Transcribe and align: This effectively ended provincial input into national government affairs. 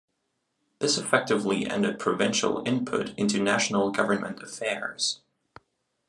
This 0.79 0.97
effectively 0.97 1.69
ended 1.69 1.99
provincial 1.99 2.63
input 2.67 3.13
into 3.19 3.39
national 3.39 3.91
government 3.91 4.41
affairs. 4.41 5.21